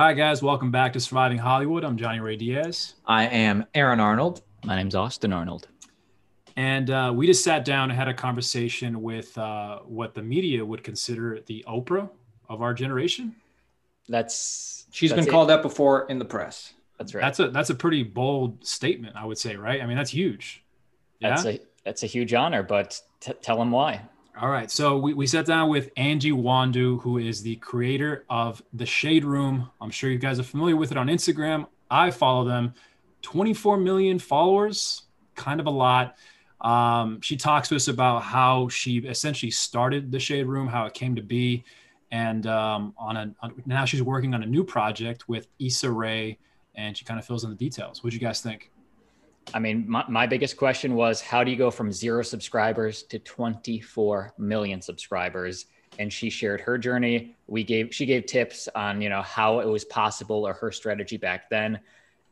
[0.00, 1.84] All right, guys, welcome back to Surviving Hollywood.
[1.84, 2.94] I'm Johnny Ray Diaz.
[3.04, 4.40] I am Aaron Arnold.
[4.64, 5.68] My name's Austin Arnold.
[6.56, 10.64] And uh, we just sat down and had a conversation with uh, what the media
[10.64, 12.08] would consider the Oprah
[12.48, 13.36] of our generation.
[14.08, 15.30] That's She's that's been it.
[15.30, 16.72] called that before in the press.
[16.96, 17.20] That's right.
[17.20, 19.82] That's a that's a pretty bold statement, I would say, right?
[19.82, 20.64] I mean, that's huge.
[21.18, 21.28] Yeah.
[21.28, 24.00] That's a that's a huge honor, but t- tell them why.
[24.38, 24.70] All right.
[24.70, 29.24] So we, we sat down with Angie Nwandu, who is the creator of The Shade
[29.24, 29.70] Room.
[29.80, 31.66] I'm sure you guys are familiar with it on Instagram.
[31.90, 32.74] I follow them.
[33.22, 35.02] 24 million followers,
[35.34, 36.16] kind of a lot.
[36.60, 40.94] Um, she talks to us about how she essentially started The Shade Room, how it
[40.94, 41.64] came to be.
[42.10, 46.38] And um, on a on, now she's working on a new project with Issa Rae,
[46.74, 48.02] and she kind of fills in the details.
[48.02, 48.70] What do you guys think?
[49.52, 53.18] I mean, my, my biggest question was how do you go from zero subscribers to
[53.18, 55.66] 24 million subscribers?
[55.98, 57.36] And she shared her journey.
[57.46, 61.16] We gave she gave tips on you know how it was possible or her strategy
[61.16, 61.80] back then,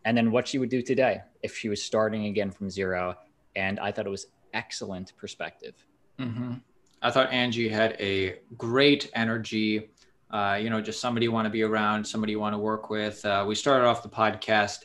[0.05, 3.17] and then what she would do today if she was starting again from zero.
[3.57, 5.75] And I thought it was excellent perspective.
[6.19, 6.55] hmm
[7.01, 9.91] I thought Angie had a great energy.
[10.31, 12.91] Uh, you know, just somebody you want to be around, somebody you want to work
[12.91, 13.25] with.
[13.25, 14.81] Uh, we started off the podcast.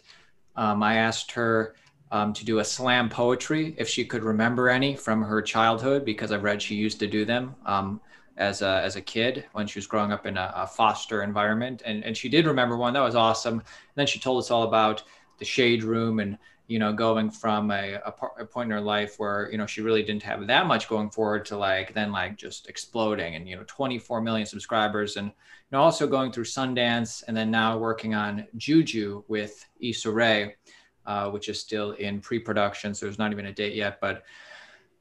[0.55, 1.75] Um, I asked her
[2.13, 6.31] um, to do a slam poetry if she could remember any from her childhood because
[6.31, 7.99] I read she used to do them um,
[8.37, 11.81] as a as a kid when she was growing up in a, a foster environment,
[11.85, 12.93] and and she did remember one.
[12.93, 13.55] That was awesome.
[13.55, 15.03] And then she told us all about
[15.39, 19.15] the shade room and you know going from a, a, a point in her life
[19.17, 22.37] where you know she really didn't have that much going forward to like then like
[22.37, 25.33] just exploding and you know 24 million subscribers and you
[25.71, 30.55] know also going through Sundance and then now working on Juju with Issa Rae,
[31.05, 34.23] uh, which is still in pre-production so there's not even a date yet but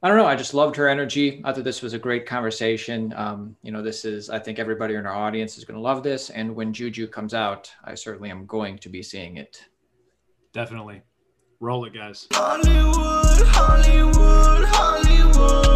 [0.03, 0.25] I don't know.
[0.25, 1.41] I just loved her energy.
[1.45, 3.13] I thought this was a great conversation.
[3.15, 6.03] Um, you know, this is, I think everybody in our audience is going to love
[6.03, 6.29] this.
[6.29, 9.63] And when Juju comes out, I certainly am going to be seeing it.
[10.51, 11.03] Definitely.
[11.61, 12.27] Roll it, guys.
[12.33, 15.73] Hollywood, Hollywood, Hollywood.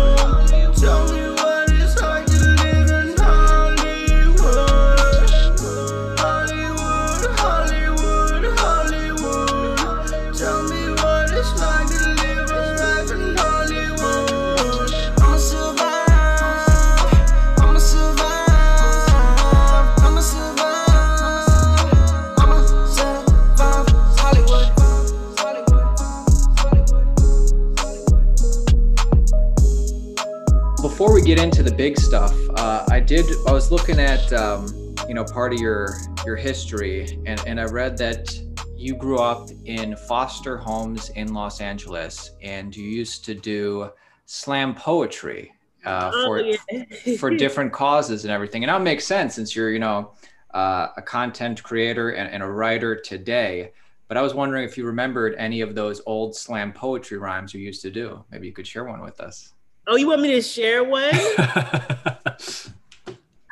[31.48, 33.26] Into the big stuff, uh, I did.
[33.48, 34.68] I was looking at um,
[35.08, 38.38] you know part of your your history, and and I read that
[38.76, 43.90] you grew up in foster homes in Los Angeles, and you used to do
[44.26, 45.54] slam poetry
[45.86, 47.16] uh, for Oh, yeah.
[47.18, 48.66] for different causes and everything.
[48.66, 50.16] And that makes sense since you're you know
[50.54, 53.72] uh, a content creator and, and a writer today.
[54.10, 57.62] But I was wondering if you remembered any of those old slam poetry rhymes you
[57.62, 58.26] used to do.
[58.32, 59.54] Maybe you could share one with us.
[59.88, 61.10] Oh, you want me to share one?
[61.14, 62.28] I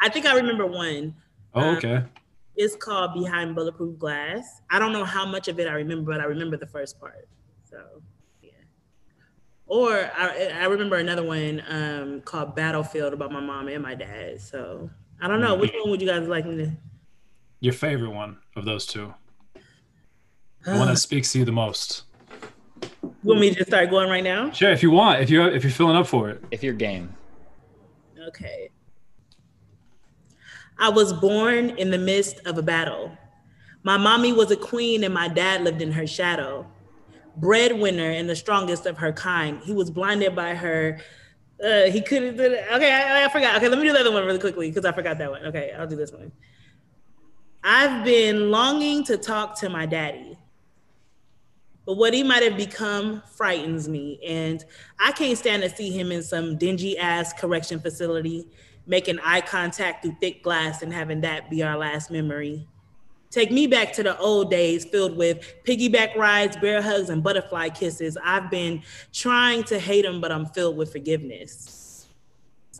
[0.09, 1.15] think I remember one.
[1.53, 2.03] Oh, um, okay.
[2.57, 4.61] It's called Behind Bulletproof Glass.
[4.69, 7.27] I don't know how much of it I remember, but I remember the first part.
[7.63, 7.77] So,
[8.41, 8.51] yeah.
[9.65, 14.41] Or I, I remember another one um, called Battlefield about my mom and my dad.
[14.41, 14.89] So
[15.21, 15.53] I don't know.
[15.53, 15.61] Mm-hmm.
[15.61, 16.71] Which one would you guys like me to?
[17.61, 19.13] Your favorite one of those two.
[20.65, 22.03] The one that uh, speaks to you the most.
[22.81, 22.89] You
[23.23, 24.51] want me to just start going right now?
[24.51, 26.43] Sure, if you want, if you're if you're filling up for it.
[26.51, 27.13] If you're game,
[28.27, 28.69] Okay.
[30.77, 33.17] I was born in the midst of a battle.
[33.83, 36.65] My mommy was a queen and my dad lived in her shadow.
[37.37, 39.61] Breadwinner and the strongest of her kind.
[39.61, 40.99] He was blinded by her.
[41.63, 42.37] Uh, he couldn't.
[42.37, 42.65] do it.
[42.73, 43.55] Okay, I, I forgot.
[43.57, 45.45] Okay, let me do the other one really quickly because I forgot that one.
[45.45, 46.31] Okay, I'll do this one.
[47.63, 50.37] I've been longing to talk to my daddy,
[51.85, 54.19] but what he might have become frightens me.
[54.25, 54.63] And
[54.99, 58.47] I can't stand to see him in some dingy ass correction facility,
[58.87, 62.67] making eye contact through thick glass and having that be our last memory.
[63.29, 67.69] Take me back to the old days filled with piggyback rides, bear hugs, and butterfly
[67.69, 68.17] kisses.
[68.23, 68.81] I've been
[69.11, 72.07] trying to hate him, but I'm filled with forgiveness.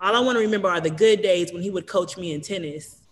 [0.02, 2.42] All I want to remember are the good days when he would coach me in
[2.42, 3.05] tennis.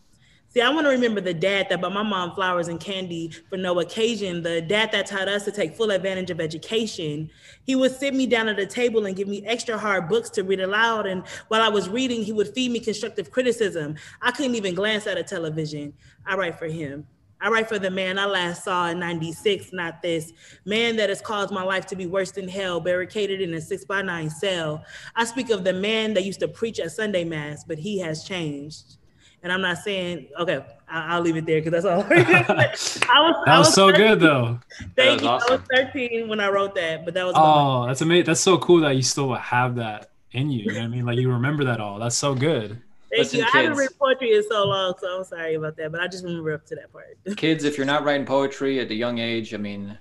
[0.53, 3.57] See, I want to remember the dad that bought my mom flowers and candy for
[3.57, 7.31] no occasion, the dad that taught us to take full advantage of education.
[7.63, 10.44] He would sit me down at a table and give me extra hard books to
[10.44, 11.07] read aloud.
[11.07, 13.95] And while I was reading, he would feed me constructive criticism.
[14.21, 15.91] I couldn't even glance at a television.
[16.23, 17.07] I write for him.
[17.41, 20.33] I write for the man I last saw in 96, not this.
[20.65, 23.85] Man that has caused my life to be worse than hell, barricaded in a six
[23.85, 24.85] by nine cell.
[25.15, 28.23] I speak of the man that used to preach at Sunday Mass, but he has
[28.23, 28.97] changed.
[29.43, 30.65] And I'm not saying okay.
[30.87, 32.03] I, will leave it there because that's all.
[32.09, 32.93] I was.
[32.95, 34.07] That was, I was so 13.
[34.07, 34.59] good though.
[34.95, 35.55] Thank was you.
[35.55, 37.31] I was 13 when I wrote that, but that was.
[37.33, 38.25] about- Oh, that's amazing.
[38.25, 40.59] That's so cool that you still have that in you.
[40.65, 41.05] You know what I mean?
[41.05, 41.99] Like you remember that all.
[41.99, 42.81] That's so good.
[43.09, 43.45] Thank Listen, you.
[43.45, 43.79] I haven't kids.
[43.79, 45.91] written poetry in so long, so I'm sorry about that.
[45.91, 47.17] But I just remember up to that part.
[47.37, 49.97] Kids, if you're not writing poetry at a young age, I mean,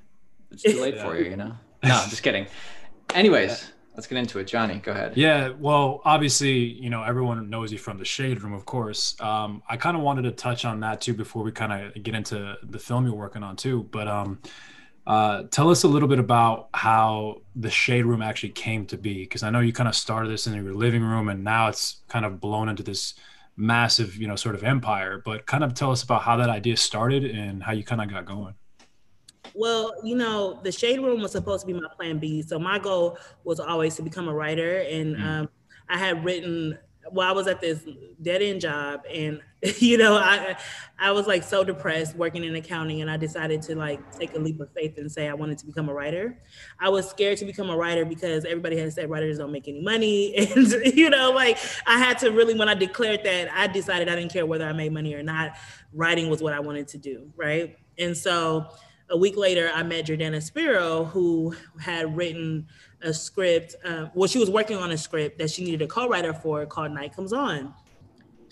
[0.50, 1.54] it's too late for you, you know?
[1.82, 2.46] No, I'm just kidding.
[3.14, 4.46] Anyways, let's get into it.
[4.46, 5.16] Johnny, go ahead.
[5.16, 9.20] Yeah, well, obviously, you know, everyone knows you from the Shade Room, of course.
[9.20, 12.14] Um, I kind of wanted to touch on that too before we kind of get
[12.14, 13.88] into the film you're working on too.
[13.90, 14.40] But um,
[15.06, 19.22] uh, tell us a little bit about how the Shade Room actually came to be,
[19.24, 22.02] because I know you kind of started this in your living room, and now it's
[22.08, 23.14] kind of blown into this
[23.56, 25.20] massive, you know, sort of empire.
[25.22, 28.08] But kind of tell us about how that idea started and how you kind of
[28.08, 28.54] got going.
[29.54, 32.42] Well, you know, the shade room was supposed to be my plan B.
[32.42, 34.78] So my goal was always to become a writer.
[34.78, 35.24] And Mm.
[35.26, 35.48] um,
[35.88, 36.78] I had written
[37.10, 37.84] well, I was at this
[38.22, 39.40] dead end job and
[39.78, 40.56] you know, I
[40.98, 44.38] I was like so depressed working in accounting and I decided to like take a
[44.38, 46.38] leap of faith and say I wanted to become a writer.
[46.78, 49.82] I was scared to become a writer because everybody had said writers don't make any
[49.82, 50.34] money.
[50.56, 54.14] And you know, like I had to really when I declared that, I decided I
[54.16, 55.52] didn't care whether I made money or not.
[55.92, 57.76] Writing was what I wanted to do, right?
[57.98, 58.68] And so
[59.10, 62.66] a week later, I met Jordana Spiro, who had written
[63.02, 63.76] a script.
[63.84, 66.92] Uh, well, she was working on a script that she needed a co-writer for called
[66.92, 67.74] Night Comes On.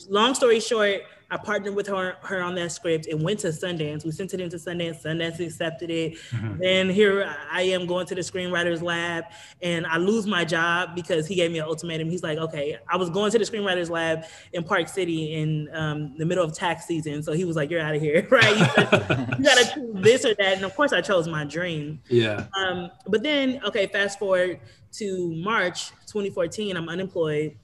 [0.08, 4.04] Long story short, I partnered with her, her on that script and went to Sundance.
[4.04, 5.02] We sent it into Sundance.
[5.02, 6.18] Sundance accepted it.
[6.58, 9.24] Then here I am going to the screenwriters lab,
[9.62, 12.10] and I lose my job because he gave me an ultimatum.
[12.10, 16.16] He's like, "Okay, I was going to the screenwriters lab in Park City in um,
[16.18, 18.56] the middle of tax season, so he was like, "You're out of here, right?
[18.58, 22.00] You gotta, you gotta choose this or that." And of course, I chose my dream.
[22.08, 22.46] Yeah.
[22.56, 24.60] Um, but then, okay, fast forward
[24.92, 27.56] to March 2014, I'm unemployed.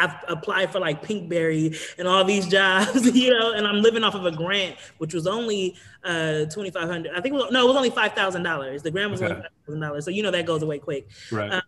[0.00, 4.14] I've applied for like Pinkberry and all these jobs, you know, and I'm living off
[4.14, 7.12] of a grant, which was only uh 2,500.
[7.12, 8.82] I think it was, no, it was only five thousand dollars.
[8.82, 11.08] The grant was only five thousand dollars, so you know that goes away quick.
[11.30, 11.52] Right.
[11.52, 11.62] Um,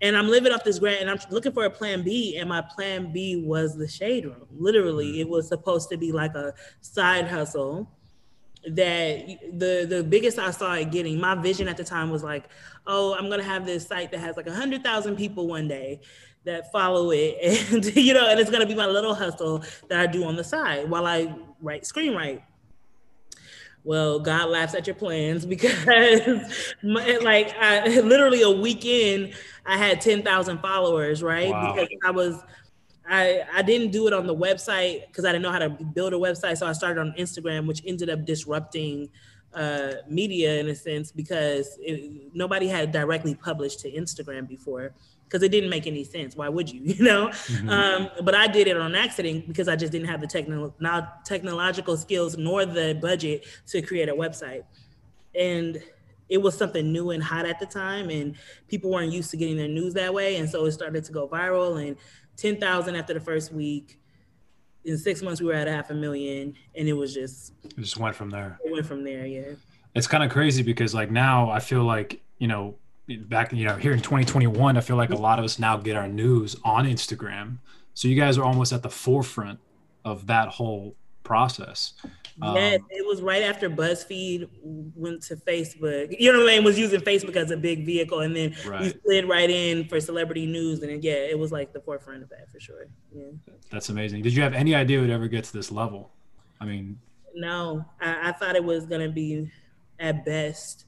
[0.00, 2.60] and I'm living off this grant, and I'm looking for a plan B, and my
[2.60, 4.46] plan B was the shade room.
[4.50, 7.90] Literally, it was supposed to be like a side hustle
[8.70, 11.20] that the the biggest I saw it getting.
[11.20, 12.44] My vision at the time was like,
[12.86, 16.00] oh, I'm gonna have this site that has like a hundred thousand people one day
[16.44, 17.36] that follow it,
[17.72, 20.44] and you know, and it's gonna be my little hustle that I do on the
[20.44, 22.42] side while I write screenwrite.
[23.84, 29.34] Well, God laughs at your plans because, my, like, I, literally a weekend,
[29.66, 31.50] I had ten thousand followers, right?
[31.50, 31.74] Wow.
[31.74, 32.42] Because I was
[33.08, 36.14] I, I didn't do it on the website because I didn't know how to build
[36.14, 36.56] a website.
[36.56, 39.10] So I started on Instagram, which ended up disrupting
[39.54, 45.42] uh, media in a sense because it, nobody had directly published to Instagram before because
[45.42, 46.36] it didn't make any sense.
[46.36, 47.30] Why would you, you know?
[47.68, 51.12] Um, but I did it on accident because I just didn't have the techno- now
[51.24, 54.64] technological skills nor the budget to create a website.
[55.34, 55.82] And
[56.28, 58.34] it was something new and hot at the time, and
[58.68, 60.36] people weren't used to getting their news that way.
[60.36, 61.86] And so it started to go viral.
[61.86, 61.96] And
[62.36, 63.98] 10,000 after the first week.
[64.84, 67.78] In six months, we were at a half a million, and it was just It
[67.78, 68.58] just went from there.
[68.64, 69.24] it went from there.
[69.26, 69.52] Yeah.
[69.94, 72.76] it's kind of crazy because like now I feel like you know
[73.08, 75.96] back you know here in 2021 I feel like a lot of us now get
[75.96, 77.58] our news on Instagram.
[77.94, 79.58] So you guys are almost at the forefront
[80.04, 81.94] of that whole process.
[82.42, 86.14] Yes, Um, it was right after BuzzFeed went to Facebook.
[86.18, 86.64] You know what I mean?
[86.64, 89.00] Was using Facebook as a big vehicle, and then we Right.
[89.04, 92.28] slid right in for celebrity news, and then, yeah, it was like the forefront of
[92.30, 92.86] that for sure.
[93.14, 93.30] Yeah.
[93.70, 94.22] That's amazing.
[94.22, 96.12] Did you have any idea it would ever get to this level?
[96.60, 96.98] I mean,
[97.36, 99.50] No, I, I thought it was gonna be
[99.98, 100.86] at best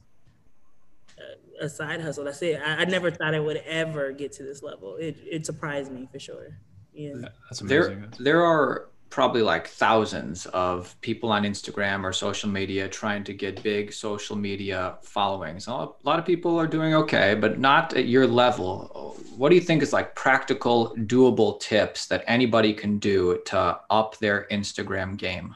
[1.61, 2.23] a, a side hustle.
[2.23, 2.61] That's it.
[2.61, 4.95] I, I never thought it would ever get to this level.
[4.95, 6.57] It it surprised me for sure.
[6.93, 7.13] Yeah.
[7.49, 7.99] that's amazing.
[8.01, 13.33] There, there are probably like thousands of people on Instagram or social media trying to
[13.33, 15.67] get big social media followings.
[15.67, 15.71] A
[16.03, 19.15] lot of people are doing okay, but not at your level.
[19.35, 24.17] What do you think is like practical, doable tips that anybody can do to up
[24.17, 25.55] their Instagram game?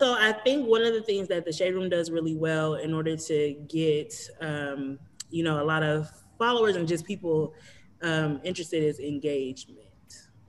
[0.00, 2.94] So I think one of the things that the Shade Room does really well in
[2.94, 7.52] order to get, um, you know, a lot of followers and just people
[8.00, 9.88] um, interested is engagement,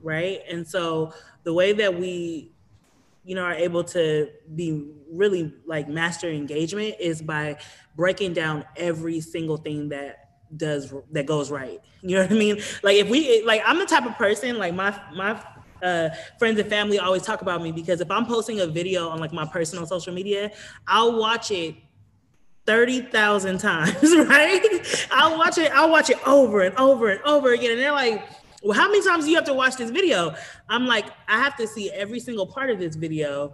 [0.00, 0.40] right?
[0.50, 1.12] And so
[1.44, 2.52] the way that we,
[3.24, 7.56] you know, are able to be really like master engagement is by
[7.96, 11.80] breaking down every single thing that does that goes right.
[12.02, 12.60] You know what I mean?
[12.82, 15.42] Like if we like I'm the type of person like my my
[15.82, 19.18] uh, friends and family always talk about me because if I'm posting a video on
[19.18, 20.52] like my personal social media,
[20.86, 21.74] I'll watch it
[22.66, 25.06] 30,000 times, right?
[25.10, 27.72] I'll watch it, I'll watch it over and over and over again.
[27.72, 28.24] And they're like,
[28.62, 30.34] well, how many times do you have to watch this video?
[30.68, 33.52] I'm like, I have to see every single part of this video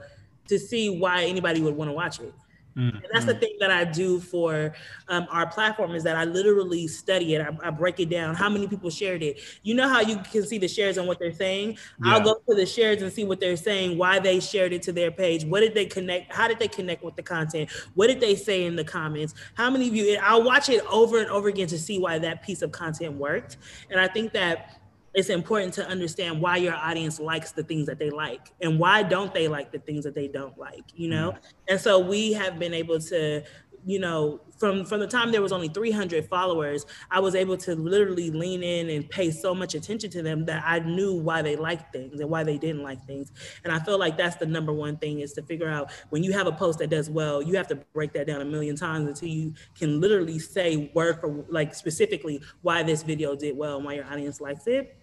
[0.48, 2.32] to see why anybody would want to watch it.
[2.76, 4.72] Mm, And that's the thing that I do for
[5.08, 7.40] um, our platform is that I literally study it.
[7.40, 8.36] I, I break it down.
[8.36, 9.40] How many people shared it?
[9.64, 11.76] You know how you can see the shares and what they're saying.
[12.04, 14.92] I'll go to the shares and see what they're saying, why they shared it to
[14.92, 15.44] their page.
[15.44, 16.32] What did they connect?
[16.32, 17.68] How did they connect with the content?
[17.94, 19.34] What did they say in the comments?
[19.54, 20.16] How many of you?
[20.22, 23.56] I'll watch it over and over again to see why that piece of content worked.
[23.90, 24.77] And I think that
[25.14, 29.02] it's important to understand why your audience likes the things that they like and why
[29.02, 31.32] don't they like the things that they don't like you know?
[31.32, 31.46] Mm-hmm.
[31.68, 33.42] And so we have been able to
[33.84, 37.74] you know from from the time there was only 300 followers i was able to
[37.74, 41.56] literally lean in and pay so much attention to them that i knew why they
[41.56, 43.32] liked things and why they didn't like things
[43.64, 46.32] and i feel like that's the number one thing is to figure out when you
[46.32, 49.06] have a post that does well you have to break that down a million times
[49.08, 53.84] until you can literally say word for like specifically why this video did well and
[53.84, 54.96] why your audience likes it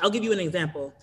[0.00, 0.94] I'll give you an example.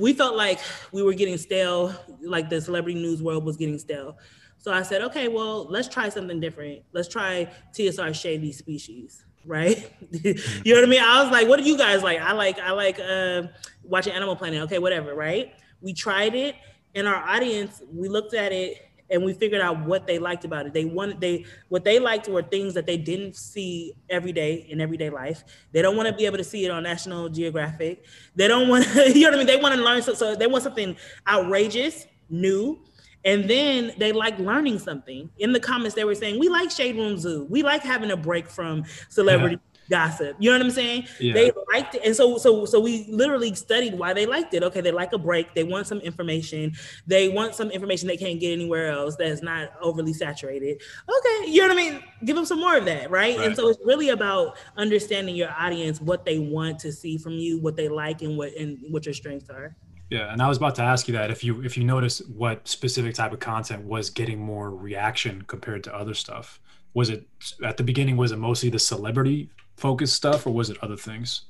[0.00, 0.60] We felt like
[0.92, 4.16] we were getting stale, like the celebrity news world was getting stale.
[4.58, 6.82] So I said, okay, well, let's try something different.
[6.92, 9.92] Let's try TSR Shady Species, right?
[10.10, 11.02] you know what I mean?
[11.02, 12.20] I was like, what do you guys like?
[12.20, 13.44] I like, I like uh,
[13.84, 14.62] watching Animal Planet.
[14.62, 15.52] Okay, whatever, right?
[15.80, 16.56] We tried it,
[16.94, 20.66] and our audience, we looked at it and we figured out what they liked about
[20.66, 20.72] it.
[20.72, 24.80] They wanted they what they liked were things that they didn't see every day in
[24.80, 25.44] everyday life.
[25.72, 28.04] They don't want to be able to see it on National Geographic.
[28.34, 29.46] They don't want to, you know what I mean?
[29.46, 30.96] They want to learn so, so they want something
[31.28, 32.80] outrageous, new.
[33.26, 35.28] And then they like learning something.
[35.38, 37.46] In the comments, they were saying, We like Shade Room Zoo.
[37.50, 40.36] We like having a break from celebrity gossip.
[40.38, 41.06] You know what I'm saying?
[41.20, 41.34] Yeah.
[41.34, 42.02] They liked it.
[42.04, 44.62] And so so so we literally studied why they liked it.
[44.62, 45.54] Okay, they like a break.
[45.54, 46.72] They want some information.
[47.06, 50.80] They want some information they can't get anywhere else that's not overly saturated.
[51.08, 52.02] Okay, you know what I mean?
[52.24, 53.36] Give them some more of that, right?
[53.36, 53.46] Right.
[53.46, 57.60] And so it's really about understanding your audience, what they want to see from you,
[57.60, 59.76] what they like and what and what your strengths are.
[60.10, 62.68] Yeah, and I was about to ask you that if you if you notice what
[62.68, 66.60] specific type of content was getting more reaction compared to other stuff.
[66.94, 67.26] Was it
[67.64, 68.16] at the beginning?
[68.16, 71.42] Was it mostly the celebrity focused stuff, or was it other things?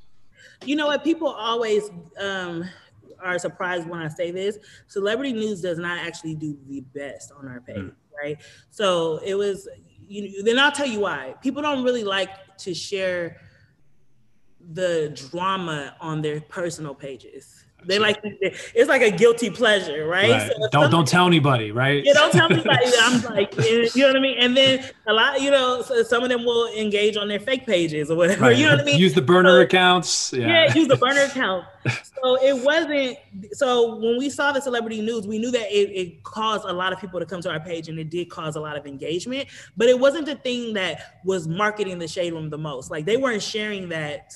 [0.65, 1.05] You know what?
[1.05, 2.65] People always um,
[3.23, 4.59] are surprised when I say this.
[4.87, 8.39] Celebrity news does not actually do the best on our page, right?
[8.71, 9.69] So it was.
[10.09, 11.35] You then I'll tell you why.
[11.43, 13.41] People don't really like to share
[14.73, 17.65] the drama on their personal pages.
[17.87, 20.31] They like it's like a guilty pleasure, right?
[20.31, 20.50] Right.
[20.61, 22.05] So don't don't tell anybody, right?
[22.05, 24.37] yeah, don't tell anybody I'm like, you know what I mean?
[24.38, 27.64] And then a lot, you know, so some of them will engage on their fake
[27.66, 28.43] pages or whatever.
[28.43, 28.57] Right.
[28.57, 28.99] You know what I mean?
[28.99, 30.33] Use the burner So- accounts.
[30.33, 30.47] yeah.
[30.49, 30.75] Yeah.
[30.75, 31.64] use the burner account.
[32.21, 33.16] So it wasn't.
[33.52, 36.93] So when we saw the celebrity news, we knew that it, it caused a lot
[36.93, 39.47] of people to come to our page, and it did cause a lot of engagement.
[39.76, 42.90] But it wasn't the thing that was marketing the shade room the most.
[42.90, 44.33] Like they weren't sharing that,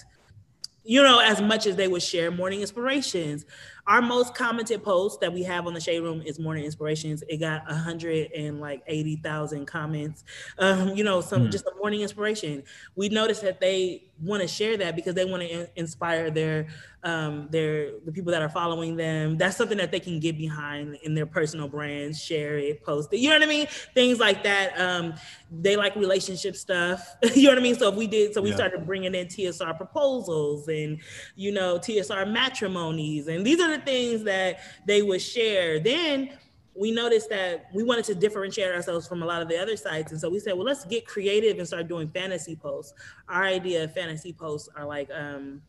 [0.84, 3.44] you know, as much as they would share morning inspirations.
[3.87, 7.25] Our most commented post that we have on the shade room is morning inspirations.
[7.28, 10.22] It got a hundred and like eighty thousand comments.
[10.58, 11.50] Um, you know, some Hmm.
[11.50, 12.62] just a morning inspiration.
[12.94, 16.69] We noticed that they want to share that because they want to in- inspire their
[17.03, 19.39] um their the people that are following them.
[19.39, 23.19] That's something that they can get behind in their personal brands, share it, post it.
[23.19, 23.67] You know what I mean?
[23.95, 24.79] Things like that.
[24.79, 25.15] Um,
[25.50, 27.17] they like relationship stuff.
[27.35, 27.75] you know what I mean?
[27.77, 28.57] So if we did, so we Yeah.
[28.57, 31.00] started bringing in TSR proposals and
[31.37, 35.81] you know TSR matrimonies, and these are the things that they would share.
[35.81, 36.31] Then
[36.75, 40.12] we noticed that we wanted to differentiate ourselves from a lot of the other sites.
[40.12, 42.95] And so we said, well, let's get creative and start doing fantasy posts.
[43.29, 45.62] Our idea of fantasy posts are like, um,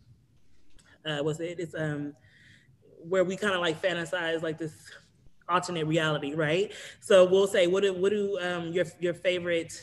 [1.06, 1.60] uh, what's it?
[1.60, 2.14] It's um,
[3.00, 4.74] where we kind of like fantasize like this
[5.50, 6.72] alternate reality, right?
[7.00, 9.74] So we'll say, what do, what do um, your, your favorite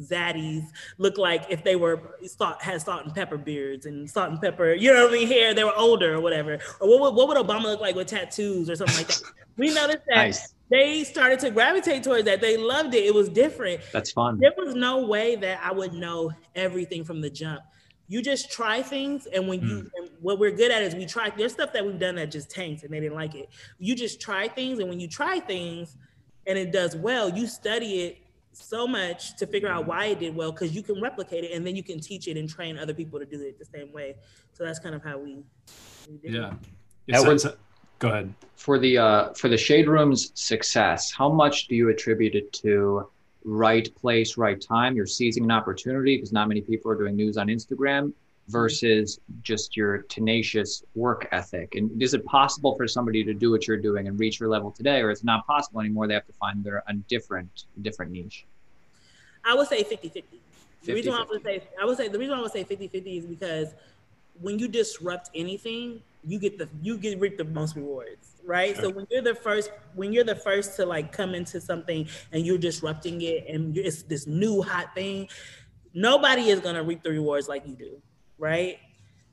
[0.00, 0.64] zaddies
[0.96, 4.72] look like if they were salt, had salt and pepper beards and salt and pepper,
[4.72, 6.58] you know what I mean, hair, they were older or whatever.
[6.80, 9.22] Or what would, what would Obama look like with tattoos or something like that?
[9.56, 10.54] We noticed that Nice.
[10.72, 12.40] They started to gravitate towards that.
[12.40, 13.04] They loved it.
[13.04, 13.82] It was different.
[13.92, 14.38] That's fun.
[14.40, 17.60] There was no way that I would know everything from the jump.
[18.08, 19.86] You just try things, and when you, hmm.
[19.96, 21.30] and what we're good at is we try.
[21.30, 23.50] There's stuff that we've done that just tanks, and they didn't like it.
[23.78, 25.96] You just try things, and when you try things,
[26.46, 28.18] and it does well, you study it
[28.52, 31.66] so much to figure out why it did well, because you can replicate it, and
[31.66, 34.16] then you can teach it and train other people to do it the same way.
[34.52, 35.42] So that's kind of how we.
[36.08, 36.38] we did it.
[36.38, 36.50] Yeah.
[37.08, 37.60] That It's- was- it's-
[38.02, 38.34] go ahead.
[38.56, 43.08] for the uh, for the shade room's success how much do you attribute it to
[43.44, 47.36] right place right time you're seizing an opportunity because not many people are doing news
[47.36, 48.12] on instagram
[48.48, 51.74] versus just your tenacious work ethic?
[51.74, 54.70] And is it possible for somebody to do what you're doing and reach your level
[54.70, 56.06] today or it's not possible anymore?
[56.06, 58.46] They have to find their a different different niche.
[59.44, 60.40] I would say 50 50.
[60.84, 62.64] The reason why I would say I would say the reason why I would say
[62.64, 63.74] 50 50 is because
[64.40, 68.76] when you disrupt anything, you get the you get reap the most rewards, right?
[68.76, 72.46] So when you're the first when you're the first to like come into something and
[72.46, 75.28] you're disrupting it and it's this new hot thing,
[75.94, 78.00] nobody is gonna reap the rewards like you do,
[78.38, 78.78] right?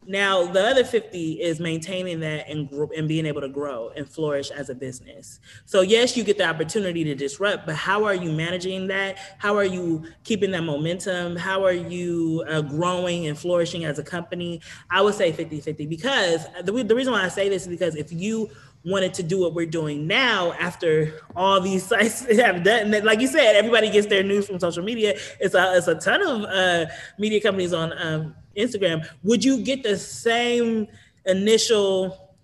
[0.05, 4.49] Now the other 50 is maintaining that and and being able to grow and flourish
[4.49, 5.39] as a business.
[5.65, 9.17] So yes, you get the opportunity to disrupt, but how are you managing that?
[9.37, 11.35] How are you keeping that momentum?
[11.35, 14.61] How are you uh, growing and flourishing as a company?
[14.89, 18.11] I would say 50-50 because the, the reason why I say this is because if
[18.11, 18.49] you
[18.85, 23.27] wanted to do what we're doing now after all these sites have done like you
[23.27, 26.85] said everybody gets their news from social media it's a, it's a ton of uh,
[27.17, 30.87] media companies on um, instagram would you get the same
[31.25, 32.35] initial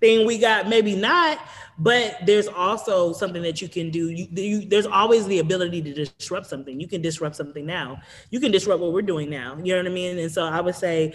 [0.00, 0.68] thing we got?
[0.68, 1.38] Maybe not
[1.80, 4.10] but there's also something that you can do.
[4.10, 6.78] You, you, there's always the ability to disrupt something.
[6.78, 8.02] You can disrupt something now.
[8.28, 9.56] You can disrupt what we're doing now.
[9.62, 10.18] You know what i mean?
[10.18, 11.14] And so i would say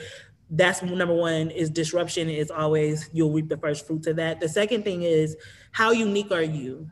[0.50, 4.40] that's number one is disruption is always you'll reap the first fruits of that.
[4.40, 5.38] The second thing is
[5.72, 6.90] how unique are you?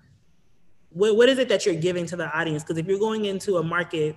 [0.90, 2.64] What, what is it that you're giving to the audience?
[2.64, 4.16] Because if you're going into a market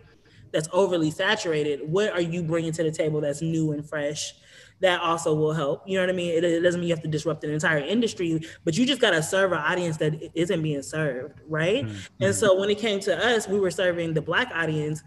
[0.52, 4.34] that's overly saturated what are you bringing to the table that's new and fresh
[4.78, 5.82] that also will help?
[5.86, 6.32] You know what i mean?
[6.34, 9.10] It, it doesn't mean you have to disrupt an entire industry but you just got
[9.10, 11.84] to serve an audience that isn't being served right?
[11.84, 12.24] Mm-hmm.
[12.24, 15.02] and so when it came to us we were serving the black audience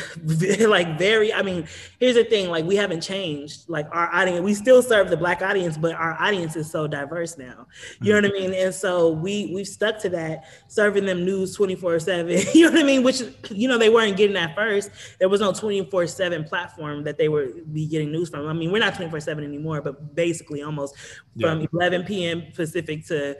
[0.68, 1.66] like very i mean
[1.98, 5.42] here's the thing like we haven't changed like our audience we still serve the black
[5.42, 7.66] audience but our audience is so diverse now.
[8.00, 8.50] You know what i mm-hmm.
[8.52, 8.64] mean?
[8.64, 12.80] And so we we've stuck to that serving them news 24 7 you know what
[12.80, 13.02] i mean?
[13.02, 14.90] Which you know they weren't getting at first.
[15.18, 18.46] There was no 24 7 platform that they were be getting news from.
[18.46, 20.96] I mean we're not 24 7 anymore but basically almost
[21.40, 21.66] from Yeah.
[21.72, 23.36] 11 p.m pacific to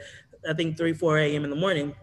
[0.49, 1.95] i think 3 4 a.m in the morning.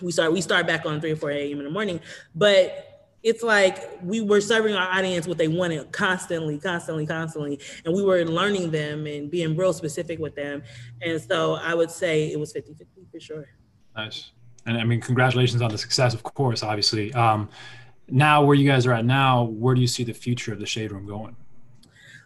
[0.00, 2.00] We start we start back on 3 or 4 a.m in the morning.
[2.34, 2.89] But
[3.22, 8.02] it's like we were serving our audience what they wanted constantly constantly constantly and we
[8.02, 10.62] were learning them and being real specific with them
[11.02, 13.48] and so i would say it was 50 50 for sure
[13.96, 14.30] Nice.
[14.66, 17.12] And I mean, congratulations on the success, of course, obviously.
[17.14, 17.48] Um,
[18.08, 20.66] now, where you guys are at now, where do you see the future of the
[20.66, 21.36] Shade Room going?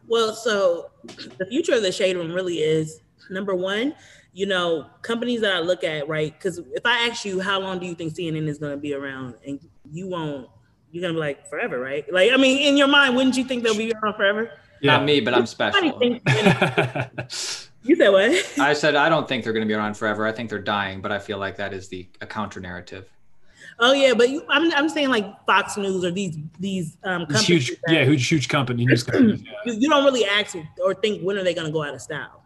[0.07, 0.91] Well, so
[1.39, 3.95] the future of the shade room really is number one,
[4.33, 6.33] you know, companies that I look at, right?
[6.33, 8.95] Because if I ask you how long do you think CNN is going to be
[8.95, 10.49] around, and you won't,
[10.95, 12.11] you're gonna be like forever, right?
[12.13, 14.51] Like, I mean, in your mind, wouldn't you think they'll be around forever?
[14.83, 15.99] Not me, but I'm Somebody special.
[15.99, 16.23] think-
[17.83, 18.59] you said what?
[18.61, 20.27] I said I don't think they're going to be around forever.
[20.27, 23.09] I think they're dying, but I feel like that is the a counter narrative.
[23.81, 27.39] Oh yeah, but you, I'm I'm saying like Fox News or these these um This
[27.39, 27.47] companies.
[27.69, 29.43] huge, that yeah, huge, huge company, news companies.
[29.43, 32.01] Yeah, You, you don't really ask or think when are they gonna go out of
[32.01, 32.45] style.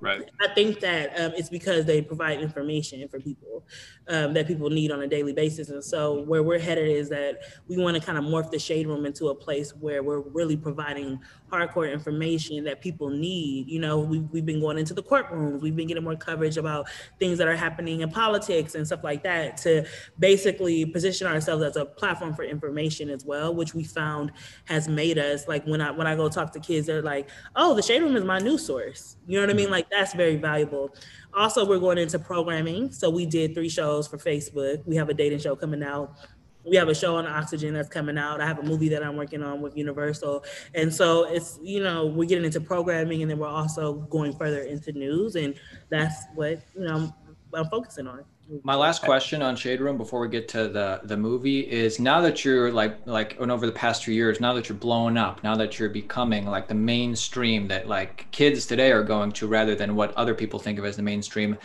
[0.00, 0.28] right.
[0.42, 3.64] I think that um, it's because they provide information for people
[4.08, 5.68] um, that people need on a daily basis.
[5.68, 8.86] And so, where we're headed is that we want to kind of morph the shade
[8.86, 11.18] room into a place where we're really providing
[11.50, 13.68] hardcore information that people need.
[13.68, 16.88] You know, we've, we've been going into the courtrooms, we've been getting more coverage about
[17.18, 19.84] things that are happening in politics and stuff like that to
[20.18, 24.32] basically position ourselves as a platform for information as well, which we found
[24.64, 27.74] has made us like when I when I go talk to kids, they're like, "Oh,
[27.74, 29.70] the shade room is my news source." You know what I mean?
[29.70, 30.94] Like that's very valuable.
[31.36, 32.90] Also, we're going into programming.
[32.90, 34.82] So we did three shows for Facebook.
[34.86, 36.16] We have a dating show coming out.
[36.64, 38.40] We have a show on Oxygen that's coming out.
[38.40, 40.44] I have a movie that I'm working on with Universal.
[40.74, 44.62] And so it's, you know, we're getting into programming and then we're also going further
[44.62, 45.36] into news.
[45.36, 45.54] And
[45.90, 47.12] that's what, you know,
[47.54, 48.24] I'm, focusing on.
[48.62, 52.20] My last question on Shade Room before we get to the the movie is now
[52.20, 55.42] that you're like like and over the past two years, now that you're blowing up,
[55.42, 59.74] now that you're becoming like the mainstream that like kids today are going to rather
[59.74, 61.58] than what other people think of as the mainstream,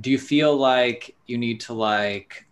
[0.00, 2.46] do you feel like you need to like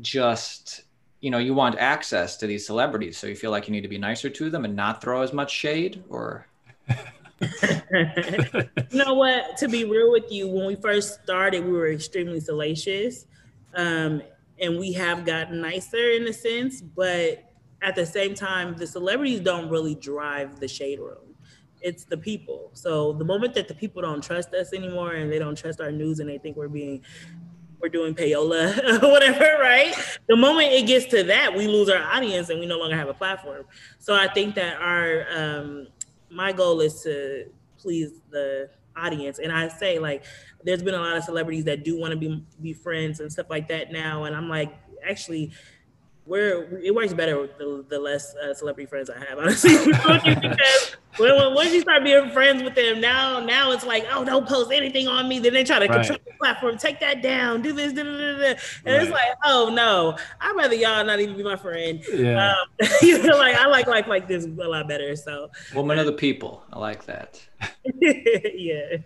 [0.00, 0.82] just
[1.20, 3.88] you know you want access to these celebrities so you feel like you need to
[3.88, 6.46] be nicer to them and not throw as much shade or
[8.90, 9.56] you know what?
[9.58, 13.26] To be real with you, when we first started, we were extremely salacious.
[13.74, 14.22] Um,
[14.60, 17.52] and we have gotten nicer in a sense, but
[17.82, 21.34] at the same time, the celebrities don't really drive the shade room.
[21.80, 22.70] It's the people.
[22.74, 25.90] So the moment that the people don't trust us anymore and they don't trust our
[25.90, 27.02] news and they think we're being
[27.80, 29.92] we're doing payola or whatever, right?
[30.28, 33.08] The moment it gets to that, we lose our audience and we no longer have
[33.08, 33.64] a platform.
[33.98, 35.88] So I think that our um,
[36.32, 37.46] my goal is to
[37.78, 39.38] please the audience.
[39.38, 40.24] And I say like
[40.64, 43.46] there's been a lot of celebrities that do want to be be friends and stuff
[43.50, 44.24] like that now.
[44.24, 44.72] And I'm like,
[45.06, 45.52] actually,
[46.24, 49.76] we're it works better with the, the less uh, celebrity friends I have, honestly.
[49.86, 54.24] because when, when, once you start being friends with them, now now it's like, oh,
[54.24, 55.40] don't post anything on me.
[55.40, 55.96] Then they try to Right.
[55.96, 58.44] control the platform, take that down, do this, da, da, da, da.
[58.46, 58.56] and
[58.86, 59.02] Right.
[59.02, 62.02] it's like, oh no, I'd rather y'all not even be my friend.
[62.12, 62.52] Yeah.
[62.52, 65.16] Um, you know, like I like life like this a lot better.
[65.16, 66.64] So Woman of the people.
[66.72, 67.40] I like that.
[68.00, 68.96] yeah.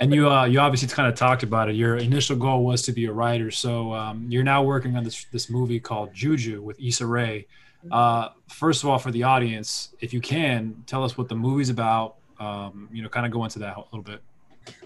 [0.00, 1.74] And you, uh, you obviously kind of talked about it.
[1.74, 5.26] Your initial goal was to be a writer, so um, you're now working on this
[5.32, 7.46] this movie called Juju with Issa Rae.
[7.90, 11.70] Uh, first of all, for the audience, if you can, tell us what the movie's
[11.70, 12.16] about.
[12.38, 14.22] Um, you know, kind of go into that a little bit.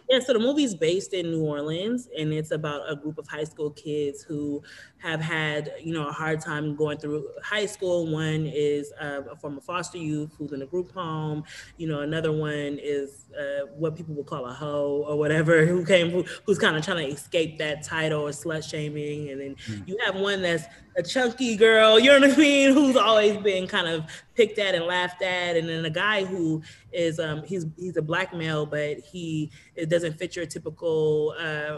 [0.08, 3.44] Yeah, so the movie's based in New Orleans, and it's about a group of high
[3.44, 4.62] school kids who
[5.02, 8.06] have had, you know, a hard time going through high school.
[8.12, 11.42] One is uh, a former foster youth who's in a group home.
[11.76, 15.84] You know, another one is uh, what people would call a hoe or whatever, who
[15.84, 19.30] came, who, who's kind of trying to escape that title or slut shaming.
[19.30, 19.86] And then Mm.
[19.86, 20.64] you have one that's
[20.96, 24.74] a chunky girl, you know what I mean, who's always been kind of picked at
[24.74, 28.64] and laughed at, and then a guy who is um he's he's a black male,
[28.64, 31.76] but he it doesn't fit your typical uh,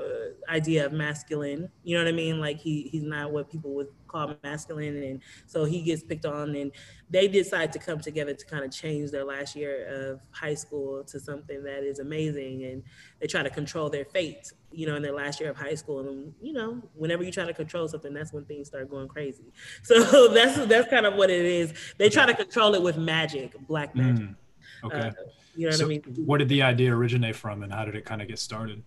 [0.49, 1.69] idea of masculine.
[1.83, 2.41] You know what I mean?
[2.41, 6.55] Like he he's not what people would call masculine, and so he gets picked on,
[6.55, 6.72] and
[7.11, 11.05] they decide to come together to kind of change their last year of high school
[11.05, 12.83] to something that is amazing, and
[13.20, 14.53] they try to control their fate.
[14.72, 17.44] You know, in their last year of high school, and you know, whenever you try
[17.44, 19.53] to control something, that's when things start going crazy.
[19.83, 21.72] So that's that's kind of what it is.
[21.98, 24.27] They try to control it with magic, black magic.
[24.27, 24.37] Mm,
[24.85, 24.98] okay.
[24.98, 25.12] Uh,
[25.57, 26.03] you know what so I mean?
[26.27, 28.83] where did the idea originate from, and how did it kind of get started?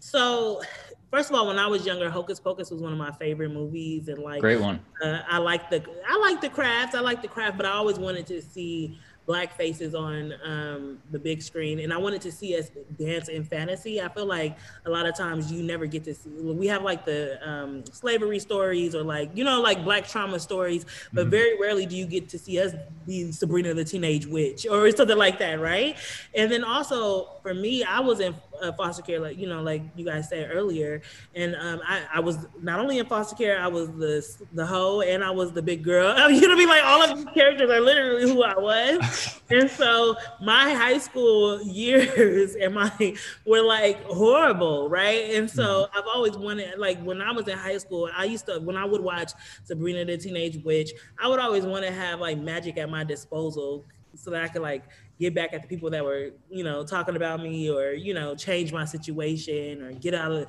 [0.00, 0.62] So,
[1.10, 4.08] first of all, when I was younger, Hocus Pocus was one of my favorite movies,
[4.08, 4.80] and like, Great one.
[5.02, 6.94] uh, I like the I like the craft.
[6.94, 11.18] I like the craft, but I always wanted to see black faces on um, the
[11.18, 14.00] big screen, and I wanted to see us dance in fantasy.
[14.00, 16.30] I feel like a lot of times you never get to see.
[16.30, 20.86] We have like the um, slavery stories or like you know like black trauma stories,
[21.12, 21.30] but Mhm.
[21.30, 22.72] very rarely do you get to see us
[23.06, 25.96] be Sabrina the Teenage Witch or something like that, right?
[26.34, 29.82] And then also for me, I was in uh, foster care, like you know, like
[29.94, 31.02] you guys said earlier,
[31.34, 35.02] and um, I, I was not only in foster care, I was the the hoe
[35.02, 36.08] and I was the big girl.
[36.30, 36.68] you know what I mean?
[36.68, 39.17] Like all of these characters are literally who I was.
[39.50, 45.34] And so my high school years and my were like horrible, right?
[45.34, 45.98] And so mm-hmm.
[45.98, 48.84] I've always wanted, like when I was in high school, I used to when I
[48.84, 49.32] would watch
[49.64, 53.84] Sabrina the Teenage Witch, I would always want to have like magic at my disposal
[54.14, 54.84] so that I could like
[55.18, 58.34] get back at the people that were, you know, talking about me or, you know,
[58.34, 60.46] change my situation or get out of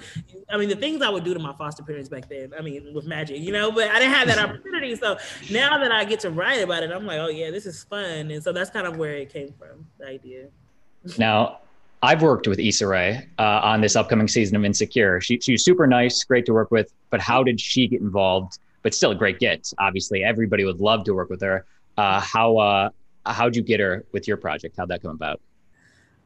[0.49, 2.93] I mean the things I would do to my foster parents back then, I mean,
[2.93, 4.95] with magic, you know, but I didn't have that opportunity.
[4.95, 5.17] So
[5.51, 8.31] now that I get to write about it, I'm like, oh yeah, this is fun.
[8.31, 10.47] And so that's kind of where it came from, the idea.
[11.17, 11.59] Now,
[12.01, 15.19] I've worked with Issa Rae uh, on this upcoming season of Insecure.
[15.19, 18.59] She, she was super nice, great to work with, but how did she get involved?
[18.83, 19.73] But still a great get.
[19.79, 21.65] Obviously, everybody would love to work with her.
[21.97, 22.89] Uh, how uh,
[23.25, 24.75] how'd you get her with your project?
[24.77, 25.41] How'd that come about?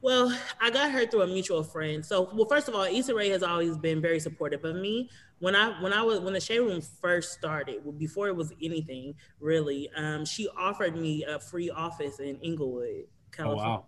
[0.01, 2.05] Well, I got her through a mutual friend.
[2.05, 5.09] So, well, first of all, Issa Rae has always been very supportive of me.
[5.39, 9.13] When I when I was when the Shade Room first started, before it was anything
[9.39, 13.63] really, um, she offered me a free office in Inglewood, California.
[13.65, 13.85] wow.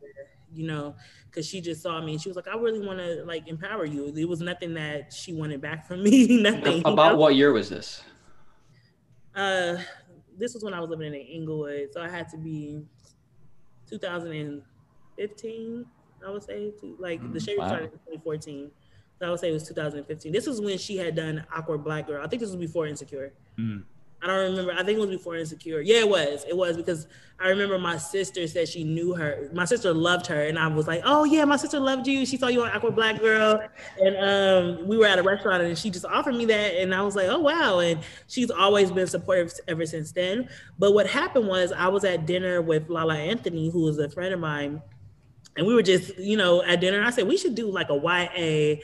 [0.54, 0.96] You know,
[1.30, 3.84] because she just saw me and she was like, "I really want to like empower
[3.86, 6.42] you." It was nothing that she wanted back from me.
[6.42, 6.78] nothing.
[6.78, 7.18] you About know?
[7.18, 8.04] what year was this?
[9.36, 9.78] Uh,
[10.38, 12.82] this was when I was living in Inglewood, so I had to be
[13.88, 15.86] 2015.
[16.26, 17.68] I would say, to, like the Mm, shade wow.
[17.68, 18.72] started in 2014.
[19.20, 20.32] So I would say it was 2015.
[20.32, 22.24] This was when she had done Awkward Black Girl.
[22.24, 23.34] I think this was before Insecure.
[23.60, 23.86] Mm.
[24.26, 24.74] I don't remember.
[24.74, 25.82] I think it was before Insecure.
[25.82, 26.46] Yeah, it was.
[26.50, 27.06] It was because
[27.40, 29.52] I remember my sister said she knew her.
[29.54, 32.26] My sister loved her, and I was like, "Oh yeah, my sister loved you.
[32.26, 33.62] She saw you on Awkward Black Girl."
[34.00, 37.04] And um, we were at a restaurant, and she just offered me that, and I
[37.04, 40.50] was like, "Oh wow!" And she's always been supportive ever since then.
[40.80, 44.10] But what happened was, I was at dinner with La La Anthony, who was a
[44.10, 44.82] friend of mine,
[45.56, 47.04] and we were just, you know, at dinner.
[47.04, 48.82] I said we should do like a YA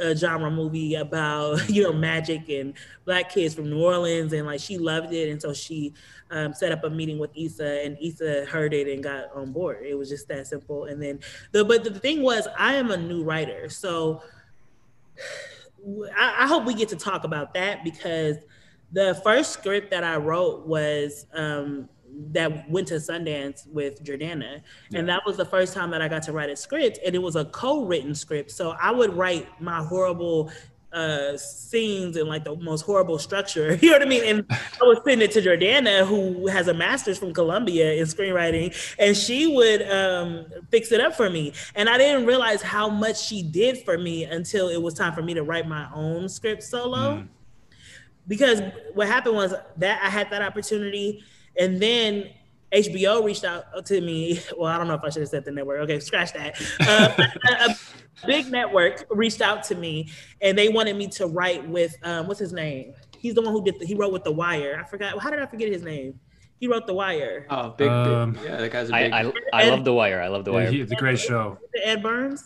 [0.00, 2.74] uh, genre movie about you know magic and
[3.04, 5.92] black kids from New Orleans, and like she loved it, and so she
[6.30, 9.84] um, set up a meeting with Issa, and Issa heard it and got on board.
[9.84, 10.84] It was just that simple.
[10.84, 11.20] And then
[11.52, 14.22] the but the thing was, I am a new writer, so
[16.16, 18.36] I, I hope we get to talk about that because
[18.92, 21.88] the first script that I wrote was um,
[22.32, 24.60] that went to Sundance with Jordana,
[24.94, 27.22] and that was the first time that I got to write a script, and it
[27.22, 28.50] was a co-written script.
[28.50, 30.50] So I would write my horrible
[30.92, 34.24] uh scenes and like the most horrible structure you know what i mean?
[34.24, 38.94] And i would send it to jordana who has a master's from columbia in screenwriting
[38.98, 41.54] and she would um fix it up for me.
[41.74, 45.22] And i didn't realize how much she did for me until it was time for
[45.22, 47.16] me to write my own script solo.
[47.16, 47.28] Mm.
[48.28, 48.60] because
[48.94, 51.24] what happened was that I had that opportunity,
[51.58, 52.30] and then
[52.72, 54.40] HBO reached out to me.
[54.56, 55.80] Well, I don't know if I should have said the network.
[55.80, 56.60] Okay, scratch that.
[56.80, 57.76] Uh, a, a
[58.26, 60.08] big network reached out to me,
[60.40, 62.94] and they wanted me to write with um, what's his name?
[63.18, 63.78] He's the one who did.
[63.78, 64.80] The, he wrote with The Wire.
[64.84, 65.18] I forgot.
[65.22, 66.18] How did I forget his name?
[66.58, 67.46] He wrote The Wire.
[67.50, 69.12] Oh, big, Um, big yeah, that guy's a I, big.
[69.12, 69.20] I,
[69.52, 70.20] I, I love The Wire.
[70.22, 70.70] I love The Yeah, Wire.
[70.70, 71.58] he- it's a great show.
[71.82, 72.44] Ed Burns.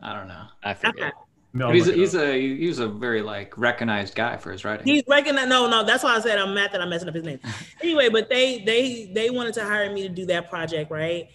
[0.00, 0.44] I don't know.
[0.62, 0.80] I Okay.
[0.88, 1.12] forget.
[1.58, 2.22] No, he's a, look it he's up.
[2.22, 4.86] a he's a very like recognized guy for his writing.
[4.86, 5.48] He's recognized.
[5.48, 7.40] No, no, that's why I said I'm mad that I'm messing up his name.
[7.82, 11.28] anyway, but they they they wanted to hire me to do that project, right?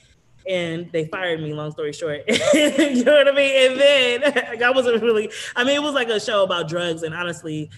[0.48, 1.54] And they fired me.
[1.54, 2.22] Long story short,
[2.54, 3.72] you know what I mean.
[3.72, 5.30] And then like, I wasn't really.
[5.56, 7.70] I mean, it was like a show about drugs, and honestly,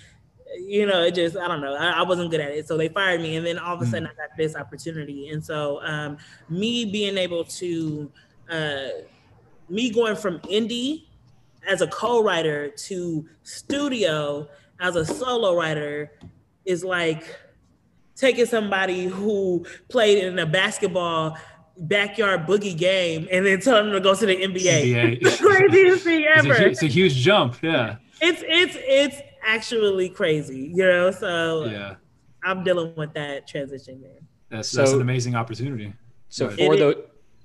[0.60, 1.76] you know, it just I don't know.
[1.76, 3.36] I, I wasn't good at it, so they fired me.
[3.38, 6.18] And then all of a sudden, I got this opportunity, and so um,
[6.50, 8.12] me being able to,
[8.50, 8.88] uh,
[9.68, 11.06] me going from indie
[11.68, 14.48] as a co-writer to studio
[14.80, 16.12] as a solo writer
[16.66, 17.24] is like
[18.16, 21.38] taking somebody who played in a basketball
[21.78, 25.20] backyard boogie game and then telling them to go to the NBA.
[25.20, 25.24] NBA.
[25.24, 26.64] the craziest thing It's a, ever.
[26.64, 27.58] it's a huge jump.
[27.62, 27.98] Yeah.
[28.22, 31.12] It's it's it's actually crazy, you know.
[31.12, 31.96] So Yeah.
[32.44, 34.20] I'm dealing with that transition there.
[34.50, 35.94] That's, that's an amazing opportunity.
[36.30, 36.96] So for It those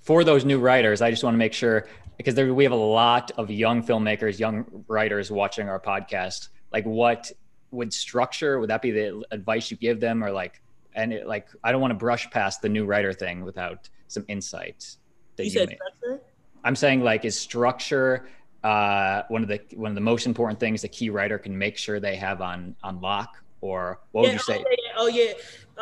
[0.03, 1.87] for those new writers, I just want to make sure
[2.17, 6.49] because there, we have a lot of young filmmakers, young writers watching our podcast.
[6.73, 7.31] Like, what
[7.71, 8.61] would structure?
[8.61, 10.61] Would that be the advice you give them, or like,
[10.95, 14.25] and it, like, I don't want to brush past the new writer thing without some
[14.29, 14.97] insight
[15.37, 16.23] that You you, said structure?
[16.63, 18.29] I'm saying like, is structure
[18.63, 21.79] uh, one of the one of the most important things a key writer can make
[21.79, 24.59] sure they have on on lock, or what would Yeah, you say?
[24.59, 25.33] Oh yeah, oh, yeah.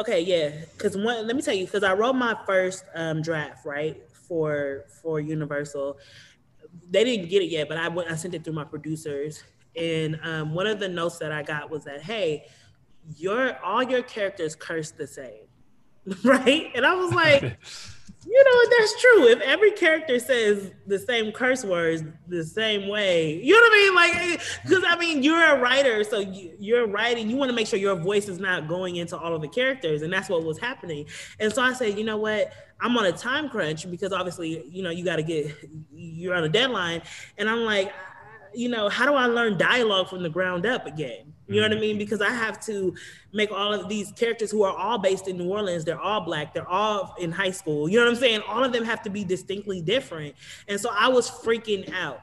[0.00, 0.64] Okay, yeah.
[0.72, 4.84] Because one, let me tell you, because I wrote my first um, draft right for
[5.02, 5.98] for Universal.
[6.90, 8.10] They didn't get it yet, but I went.
[8.10, 9.42] I sent it through my producers,
[9.74, 12.46] and um, one of the notes that I got was that, hey,
[13.16, 15.46] your all your characters curse the same,
[16.24, 16.70] right?
[16.74, 17.58] And I was like.
[18.28, 18.78] You know?
[18.78, 19.28] That's true.
[19.28, 23.76] If every character says the same curse words the same way, you know what I
[23.76, 23.94] mean?
[23.94, 27.30] Like, eh, because I mean, you're a writer, so you, you're writing.
[27.30, 30.02] You want to make sure your voice is not going into all of the characters,
[30.02, 31.06] and that's what was happening.
[31.40, 32.52] And so I said, you know what?
[32.80, 35.54] I'm on a time crunch because obviously, you know, you got to get
[35.92, 37.02] you're on a deadline,
[37.38, 37.92] and I'm like,
[38.54, 41.32] you know, how do I learn dialogue from the ground up again?
[41.48, 41.80] You know what I mm-hmm.
[41.80, 41.98] mean?
[41.98, 42.94] Because I have to
[43.32, 46.52] make all of these characters who are all based in New Orleans, they're all black,
[46.52, 47.88] they're all in high school.
[47.88, 48.42] You know what I'm saying?
[48.46, 50.34] All of them have to be distinctly different.
[50.68, 52.20] And so I was freaking out.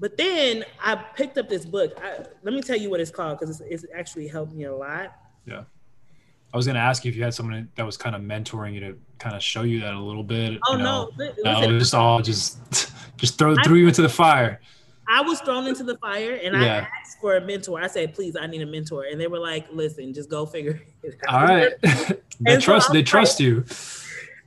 [0.00, 1.92] But then I picked up this book.
[2.02, 4.74] I, let me tell you what it's called because it's, it's actually helped me a
[4.74, 5.16] lot.
[5.46, 5.64] Yeah.
[6.52, 8.74] I was going to ask you if you had someone that was kind of mentoring
[8.74, 10.58] you to kind of show you that a little bit.
[10.66, 11.10] Oh, you know?
[11.16, 11.24] no.
[11.24, 12.58] li- No, it just all just
[13.16, 14.60] just throw I- threw you into the fire.
[15.14, 16.86] I was thrown into the fire and Yeah.
[16.90, 17.80] I asked for a mentor.
[17.82, 19.04] I said, please, I need a mentor.
[19.10, 21.34] And they were like, listen, just go figure it out.
[21.34, 21.72] All right.
[21.82, 23.64] they And trust I'm they like- trust you.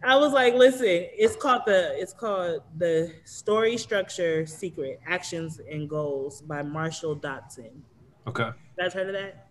[0.04, 5.90] I was like, listen, it's called the it's called the Story Structure Secret Actions and
[5.90, 7.72] Goals by Marshall Dotson.
[8.28, 8.44] Okay.
[8.46, 9.48] You guys heard of that?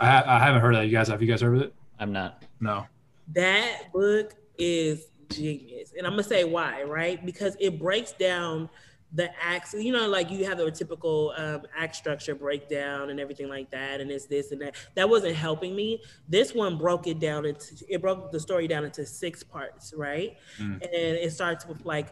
[0.00, 0.86] I, ha- I haven't heard of that.
[0.86, 1.74] You guys have you guys heard of it?
[1.98, 2.44] I'm not.
[2.60, 2.86] No.
[3.34, 5.94] That book is genius.
[5.96, 7.24] And I'm gonna say why, right?
[7.24, 8.68] Because it breaks down
[9.12, 13.48] the acts, you know, like you have the typical um, act structure breakdown and everything
[13.48, 14.76] like that, and it's this and that.
[14.96, 16.02] That wasn't helping me.
[16.28, 20.36] This one broke it down into it broke the story down into six parts, right?
[20.60, 20.82] Mm.
[20.82, 22.08] And it starts with like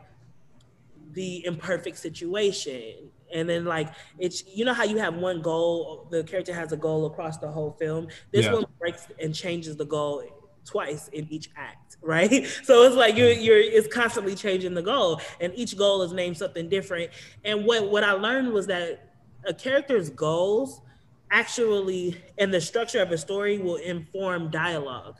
[1.13, 3.11] the imperfect situation.
[3.33, 6.77] And then like it's you know how you have one goal, the character has a
[6.77, 8.09] goal across the whole film.
[8.33, 8.55] This Yeah.
[8.55, 10.23] one breaks and changes the goal
[10.67, 12.47] twice in each act, right?
[12.65, 16.37] So it's like you're you're it's constantly changing the goal, and each goal is named
[16.37, 17.11] something different.
[17.45, 19.13] And what what I learned was that
[19.47, 20.83] a character's goals
[21.31, 25.17] actually and the structure of a story will inform dialogue.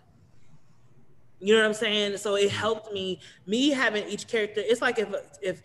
[1.39, 2.17] You know what I'm saying?
[2.17, 4.63] So it helped me, me having each character.
[4.65, 5.09] It's like if
[5.43, 5.63] if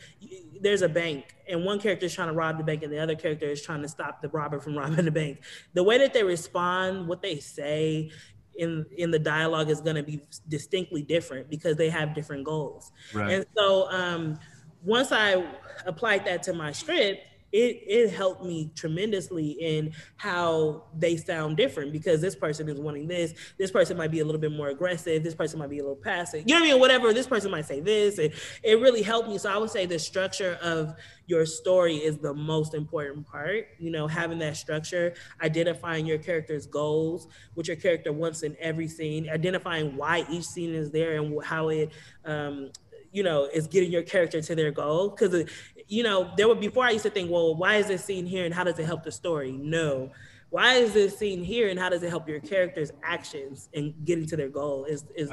[0.60, 3.15] there's a bank and one character is trying to rob the bank and the other
[3.15, 5.39] character is trying to stop the robber from robbing the bank.
[5.74, 8.12] The way that they respond, what they say
[8.56, 12.92] in in the dialogue is going to be distinctly different because they have different goals.
[13.14, 13.32] Right.
[13.32, 14.40] And so um,
[14.84, 15.44] once I
[15.86, 21.92] applied that to my script, it it helped me tremendously in how they sound different
[21.92, 25.24] because this person is wanting this, this person might be a little bit more aggressive,
[25.24, 26.80] this person might be a little passive, you know what I mean?
[26.80, 28.32] Whatever, this person might say this, and
[28.64, 29.38] it really helped me.
[29.38, 30.96] So I would say the structure of
[31.28, 33.68] your story is the most important part.
[33.80, 38.88] You know, having that structure, identifying your character's goals, what your character wants in every
[38.88, 41.92] scene, identifying why each scene is there and how it
[42.26, 42.72] um,
[43.12, 45.10] you know, is getting your character to their goal.
[45.10, 45.50] Because,
[45.91, 48.45] you know, there were before I used to think, well, why is this scene here
[48.45, 49.51] and how does it help the story?
[49.51, 50.10] No.
[50.49, 54.25] why is this scene here and how does it help your character's actions and getting
[54.25, 55.30] to their goal is is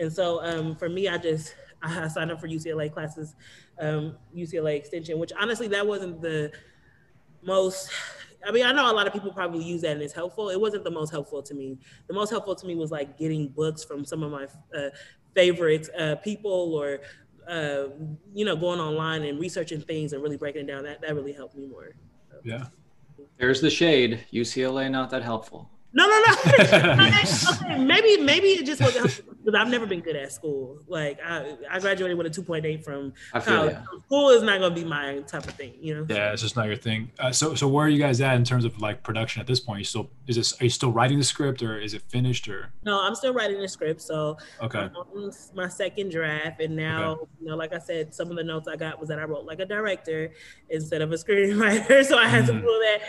[0.00, 3.34] and so um, for me, I just I signed up for UCLA classes,
[3.78, 6.52] um, UCLA extension, which honestly that wasn't the
[7.42, 7.90] most.
[8.46, 10.48] I mean, I know a lot of people probably use that and it's helpful.
[10.48, 11.78] It wasn't the most helpful to me.
[12.08, 14.88] The most helpful to me was like getting books from some of my uh,
[15.34, 17.00] favorite uh, people or
[17.50, 17.88] uh,
[18.32, 20.84] you know going online and researching things and really breaking it down.
[20.84, 21.94] That that really helped me more.
[22.44, 22.66] Yeah.
[23.38, 24.24] There's the shade.
[24.32, 25.70] UCLA not that helpful.
[25.92, 26.34] No, no, no.
[27.62, 30.78] okay, maybe maybe it just wasn't helpful because I've never been good at school.
[30.86, 33.74] Like I, I graduated with a two point eight from college.
[33.74, 36.06] So School is not going to be my type of thing, you know.
[36.08, 37.10] Yeah, it's just not your thing.
[37.18, 39.60] Uh, so, so where are you guys at in terms of like production at this
[39.60, 39.78] point?
[39.78, 40.60] You still is this?
[40.60, 43.60] Are you still writing the script, or is it finished, or No, I'm still writing
[43.60, 44.88] the script, so okay?
[45.14, 48.68] I'm my second draft, and now you know, like I said, some of the notes
[48.68, 50.32] I got was that I wrote like a director
[50.68, 52.60] instead of a screenwriter, so I had to Mhm.
[52.62, 53.00] feel that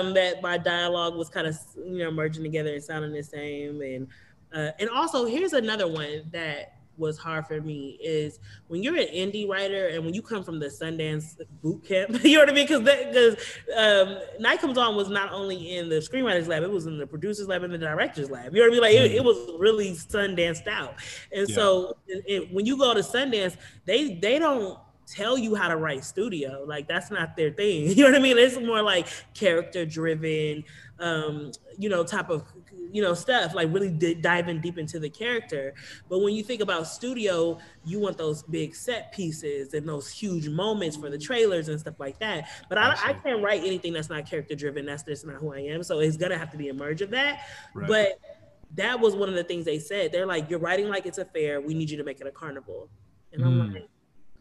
[0.00, 3.80] um, that my dialogue was kind of you know merging together and sounding the same,
[3.80, 4.08] and
[4.54, 8.38] uh, and also here's another one that was hard for me is
[8.68, 12.34] when you're an indie writer and when you come from the Sundance boot camp, you
[12.34, 12.68] know what I mean?
[12.68, 13.36] Because because
[13.76, 17.04] um, Night Comes On was not only in the screenwriters lab, it was in the
[17.06, 18.54] producers lab and the directors lab.
[18.54, 19.02] You know what I mean?
[19.02, 20.94] Like it, it was really Sundance out.
[21.32, 21.54] And Yeah.
[21.56, 25.76] so it, it- when you go to Sundance, they they don't tell you how to
[25.76, 26.64] write studio.
[26.66, 27.88] Like that's not their thing.
[27.96, 28.38] You know what I mean?
[28.38, 30.64] It's more like character driven,
[30.98, 32.44] um, you know, type of
[32.92, 35.74] you know stuff like really di- diving deep into the character
[36.08, 40.48] but when you think about studio you want those big set pieces and those huge
[40.48, 44.10] moments for the trailers and stuff like that but i, I can't write anything that's
[44.10, 46.68] not character driven that's just not who i am so it's gonna have to be
[46.68, 47.40] a merge of that
[47.74, 47.88] Right.
[47.88, 48.20] but
[48.76, 51.24] that was one of the things they said they're like you're writing like it's a
[51.24, 52.88] fair we need you to make it a carnival
[53.32, 53.74] and i'm Mm.
[53.74, 53.88] like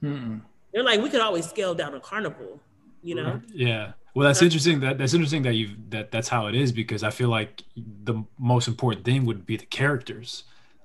[0.03, 0.41] Mm-mm.
[0.73, 2.59] They're like we could always scale down a carnival
[3.01, 3.93] you know Yeah.
[4.15, 4.79] Well, that's interesting.
[4.81, 8.23] That that's interesting that you that that's how it is because I feel like the
[8.37, 10.43] most important thing would be the characters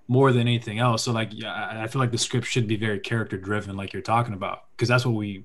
[0.08, 1.02] more than anything else.
[1.02, 3.92] So like, yeah, I I feel like the script should be very character driven, like
[3.92, 5.44] you're talking about, because that's what we.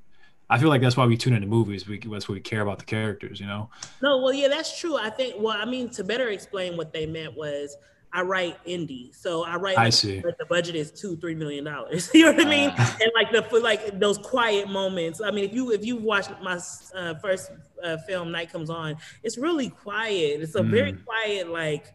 [0.49, 1.85] I feel like that's why we tune into movies.
[1.87, 3.69] We that's what we care about the characters, you know.
[4.01, 4.95] No, well, yeah, that's true.
[4.95, 5.35] I think.
[5.37, 7.75] Well, I mean, to better explain what they meant was,
[8.15, 9.77] I write indie, so I write.
[9.77, 10.21] I like, see.
[10.21, 12.11] Like the budget is two, three million dollars.
[12.13, 12.71] you know what I mean?
[12.77, 12.97] Ah.
[13.01, 15.19] and like the for like those quiet moments.
[15.19, 16.59] I mean, if you if you watched my
[16.95, 17.51] uh, first
[17.83, 20.41] uh, film, Night Comes On, it's really quiet.
[20.41, 21.03] It's a very Mm.
[21.05, 21.87] quiet, like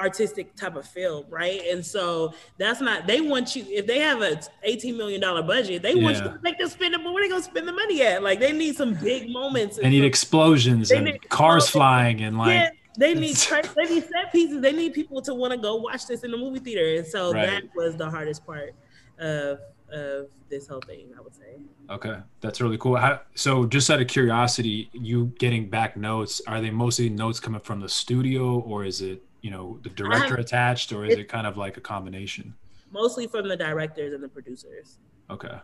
[0.00, 1.60] artistic type of film, right?
[1.70, 3.06] And so that's not.
[3.06, 6.38] They want you if they have a eighteen million dollar budget, they want you to
[6.42, 7.02] make them spend it.
[7.04, 8.22] But where they gonna spend the money at?
[8.22, 9.76] Like they need some big moments.
[9.76, 11.70] They need explosions They and need cars explosions.
[11.72, 14.60] flying and like yeah, they need tra- they need set pieces.
[14.60, 17.32] They need people to want to go watch this in the movie theater, and so
[17.32, 17.46] Right.
[17.46, 18.74] that was the hardest part
[19.18, 19.58] of
[19.90, 21.12] of this whole thing.
[21.16, 21.56] I would say.
[21.88, 22.96] Okay, that's really cool.
[22.96, 26.42] How, so, just out of curiosity, you getting back notes?
[26.46, 30.34] Are they mostly notes coming from the studio, or is it you know the director
[30.34, 32.54] attached, or is it- it kind of like a combination?
[32.90, 34.98] Mostly from the directors and the producers.
[35.30, 35.56] Okay,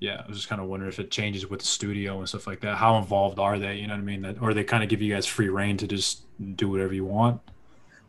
[0.00, 2.46] yeah, I was just kind of wondering if it changes with the studio and stuff
[2.46, 2.76] like that.
[2.76, 3.76] How involved are they?
[3.76, 4.22] You know what I mean?
[4.22, 6.22] That, or they kind of give you guys free reign to just
[6.56, 7.42] do whatever you want.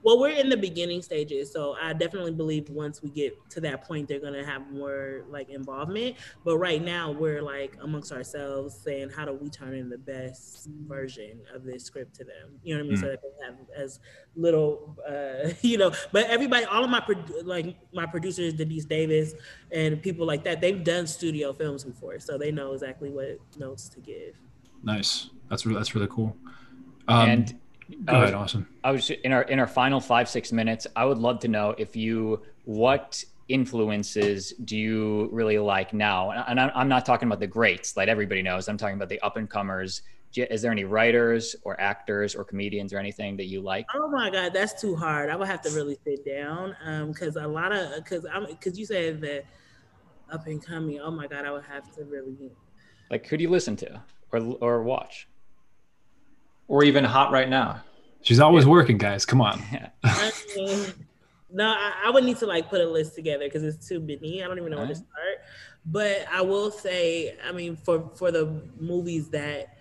[0.03, 3.83] Well, we're in the beginning stages, so I definitely believe once we get to that
[3.83, 6.15] point, they're gonna have more like involvement.
[6.43, 10.69] But right now, we're like amongst ourselves saying, how do we turn in the best
[10.87, 12.59] version of this script to them?
[12.63, 12.97] You know what I mean?
[12.97, 13.99] So that they have as
[14.35, 15.91] little, uh, you know.
[16.11, 19.33] But everybody, all of my produ- like my producers, Denise Davis,
[19.71, 23.87] and people like that, they've done studio films before, so they know exactly what notes
[23.89, 24.35] to give.
[24.83, 25.29] Nice.
[25.49, 26.35] That's really that's really cool.
[27.07, 27.59] Um, and
[28.05, 28.67] go uh, ahead, awesome.
[28.83, 30.87] I was in our in our final five six minutes.
[30.95, 36.31] I would love to know if you what influences do you really like now?
[36.31, 38.67] And I'm, I'm not talking about the greats that everybody knows.
[38.67, 40.01] I'm talking about the up and comers.
[40.33, 43.85] Is there any writers or actors or comedians or anything that you like?
[43.93, 45.29] Oh my God, that's too hard.
[45.29, 48.79] I would have to really sit down um, because a lot of because I'm because
[48.79, 49.43] you said that
[50.31, 51.01] up and coming.
[51.01, 52.51] Oh my God, I would have to really.
[53.09, 54.01] Like who do you listen to
[54.31, 55.27] or or watch?
[56.67, 57.83] Or even hot right now.
[58.21, 59.25] She's always working, guys.
[59.25, 59.61] Come on.
[60.03, 60.93] I mean,
[61.51, 64.43] no, I, I would need to like put a list together because it's too many.
[64.43, 65.41] I don't even know where to start.
[65.85, 69.77] But I will say, I mean, for for the movies that,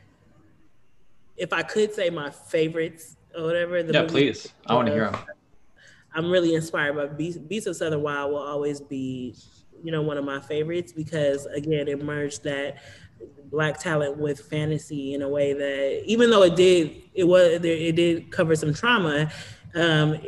[1.37, 4.53] if I could say my favorites or whatever, the Yeah, please.
[4.67, 5.21] I want to hear them.
[6.13, 9.37] I'm really inspired by Beast, Beast of Southern Wild will always be,
[9.83, 12.79] you know, one of my favorites because again, it merged that
[13.51, 17.97] black talent with fantasy in a way that even though it did, it was it
[17.97, 19.31] did cover some trauma.
[19.75, 20.19] Um,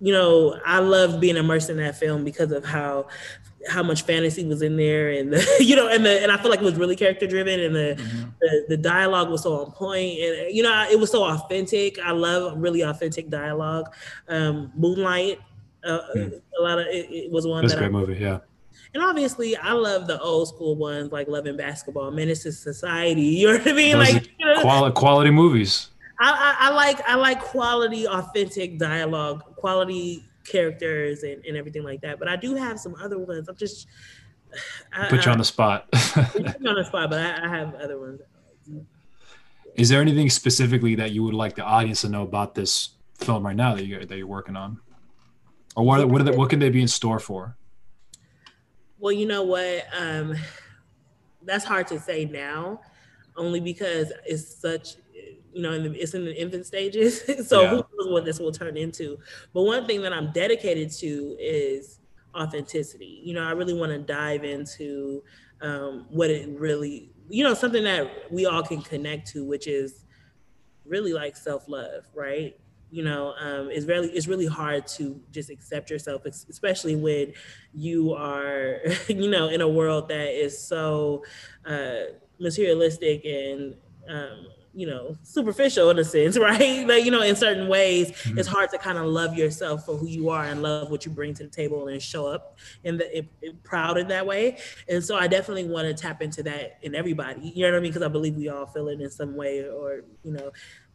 [0.00, 3.06] you know, I loved being immersed in that film because of how
[3.66, 6.50] how much fantasy was in there, and the, you know, and the and I feel
[6.50, 8.22] like it was really character driven, and the, Mm-hmm.
[8.40, 11.98] the the dialogue was so on point, and you know, it was so authentic.
[11.98, 13.94] I love really authentic dialogue.
[14.28, 15.38] Um, Moonlight,
[15.84, 16.28] uh, Hmm.
[16.58, 18.20] a lot of it, it was one That's a that great I, movie.
[18.20, 18.40] Yeah.
[18.94, 23.22] And obviously I love the old school ones like Love and Basketball, Menace to Society.
[23.44, 23.98] You know what I mean?
[23.98, 25.90] Those like you know, Quality, quality movies.
[26.20, 32.00] I, I, I like I like quality, authentic dialogue, quality characters, and, and everything like
[32.02, 32.18] that.
[32.18, 33.48] But I do have some other ones.
[33.48, 33.88] I'm just
[34.92, 35.90] I, Put you on the spot.
[35.92, 38.20] put you on the spot, but I, I have other ones.
[39.74, 43.44] Is there anything specifically that you would like the audience to know about this film
[43.44, 44.78] right now that you that you're working on,
[45.74, 47.56] or what what what can they be in store for?
[49.04, 49.84] Well, you know what?
[49.94, 50.34] Um,
[51.42, 52.80] that's hard to say now,
[53.36, 54.96] only because it's such,
[55.52, 57.22] you know, in the, it's in the infant stages.
[57.48, 57.68] so Yeah.
[57.68, 59.18] who knows what this will turn into?
[59.52, 62.00] But one thing that I'm dedicated to is
[62.34, 63.20] authenticity.
[63.24, 65.22] You know, I really want to dive into
[65.60, 70.04] um, what it really, you know, something that we all can connect to, which is
[70.84, 72.54] really like self love, right?
[72.94, 77.32] You know, um, it's really it's really hard to just accept yourself, especially when
[77.72, 78.78] you are,
[79.08, 81.24] you know, in a world that is so
[81.66, 82.02] uh,
[82.38, 83.74] materialistic and
[84.08, 86.86] um, you know superficial in a sense, right?
[86.86, 90.06] Like you know, in certain ways, it's hard to kind of love yourself for who
[90.06, 93.18] you are and love what you bring to the table and show up in the
[93.18, 94.58] it, it- proud in that way.
[94.88, 97.52] And so I definitely want to tap into that in everybody.
[97.54, 97.90] You know what I mean?
[97.90, 100.52] Because I believe we all feel it in some way, or you know,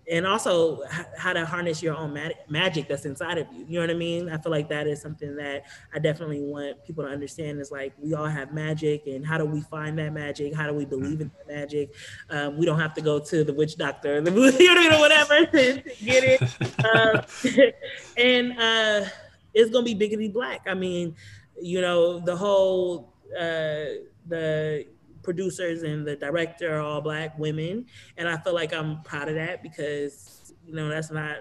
[0.09, 0.83] and also
[1.17, 3.65] how to harness your own mag- magic that's inside of you.
[3.67, 4.29] You know what I mean?
[4.29, 7.59] I feel like that is something that I definitely want people to understand.
[7.59, 10.53] Is like we all have magic, and how do we find that magic?
[10.53, 11.93] How do we believe in that magic?
[12.29, 14.77] Um, we don't have to go to the witch doctor, or the you know what
[14.77, 16.41] I mean, or whatever to, to get it.
[16.83, 17.71] Uh,
[18.17, 19.09] and uh,
[19.53, 20.61] it's gonna be biggity black.
[20.67, 21.15] I mean,
[21.61, 23.85] you know, the whole uh,
[24.27, 24.85] the
[25.23, 27.85] producers and the director are all black women,
[28.17, 31.37] and I feel like I'm proud of that because you know that's not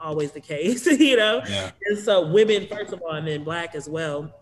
[0.00, 1.42] always the case, you know.
[1.48, 1.70] Yeah.
[1.86, 4.34] And so women first of all, and then black as well.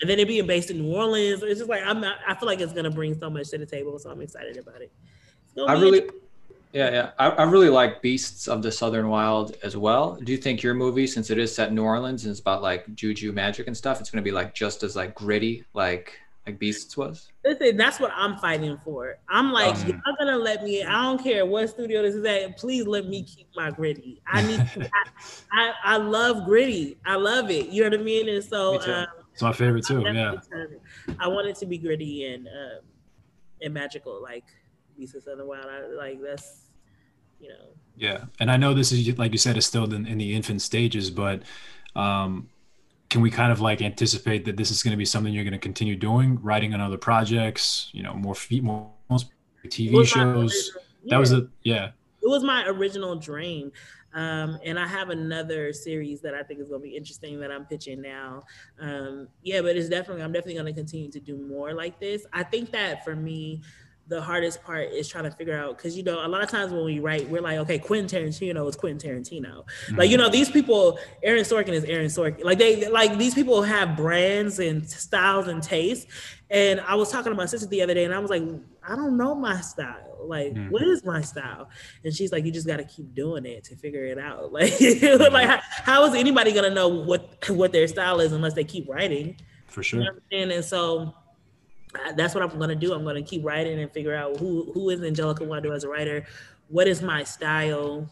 [0.00, 2.18] And then it being based in New Orleans, it's just like I'm not.
[2.26, 4.80] I feel like it's gonna bring so much to the table, so I'm excited about
[4.80, 4.92] it.
[5.66, 6.08] I really,
[6.72, 7.10] yeah, yeah.
[7.18, 10.16] I, I really like Beasts of the Southern Wild as well.
[10.16, 12.62] Do you think your movie, since it is set in New Orleans and it's about
[12.62, 16.18] like juju magic and stuff, it's going to be like just as like gritty, like
[16.48, 17.30] like Beasts was?
[17.44, 19.18] Listen, that's what I'm fighting for.
[19.28, 20.82] I'm like, Um, y'all gonna let me.
[20.82, 22.56] I don't care what studio this is at.
[22.56, 24.22] Please let me keep my gritty.
[24.26, 24.60] I need.
[24.60, 25.04] I,
[25.52, 26.96] I I love gritty.
[27.04, 27.68] I love it.
[27.68, 28.28] You know what I mean?
[28.30, 30.06] And so Me um, It's my favorite too.
[30.06, 30.36] I'm Yeah.
[31.20, 32.80] I want it to be gritty and um,
[33.60, 34.44] and magical, like
[34.96, 35.66] Beasts of the Wild.
[35.66, 36.62] I, like that's
[37.40, 37.74] you know.
[37.94, 40.62] Yeah, and I know this is like you said, it's still in, in the infant
[40.62, 41.42] stages, but
[41.94, 42.48] um,
[43.10, 45.52] can we kind of like anticipate that this is going to be something you're going
[45.52, 47.88] to continue doing, writing on other projects?
[47.92, 48.90] You know, more feet, more
[49.66, 50.76] TV It was my shows.
[51.06, 51.90] That was a yeah.
[52.22, 53.72] it was my original dream.
[54.14, 57.52] Um, and I have another series that I think is going to be interesting that
[57.52, 58.42] I'm pitching now.
[58.80, 62.26] Um, yeah, but it's definitely, I'm definitely going to continue to do more like this.
[62.32, 63.60] I think that for me,
[64.08, 66.72] the hardest part is trying to figure out because you know a lot of times
[66.72, 69.64] when we write we're like okay Quentin Tarantino is Quentin Tarantino.
[69.96, 72.42] Like you know these people Aaron Sorkin is Aaron Sorkin.
[72.44, 76.06] Like they like these people have brands and styles and tastes.
[76.50, 78.42] And I was talking to my sister the other day and I was like
[78.82, 80.16] I don't know my style.
[80.26, 80.70] Like Mhm.
[80.70, 81.68] what is my style?
[82.04, 84.50] And she's like you just got to keep doing it to figure it out.
[84.52, 88.64] Like like how, how is anybody gonna know what what their style is unless they
[88.64, 89.36] keep writing?
[89.66, 90.00] For you sure.
[90.00, 90.50] know I'm saying?
[90.52, 91.14] And so
[92.16, 92.92] that's what I'm going to do.
[92.92, 95.88] I'm going to keep writing and figure out who who is Angelica Nwandu as a
[95.88, 96.26] writer.
[96.68, 98.10] What is my style?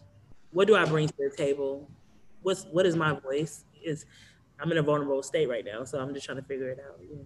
[0.53, 1.89] What do I bring to the table?
[2.43, 3.65] What's what is my voice?
[3.85, 4.07] Is
[4.59, 6.99] I'm in a vulnerable state right now, so I'm just trying to figure it out.
[7.01, 7.23] Yeah.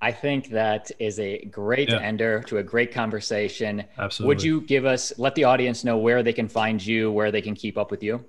[0.00, 2.00] I think that is a great Yeah.
[2.00, 3.84] ender to a great conversation.
[3.98, 4.28] Absolutely.
[4.28, 7.40] Would you give us, let the audience know where they can find you, where they
[7.40, 8.22] can keep up with you?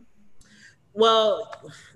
[0.95, 1.51] Well,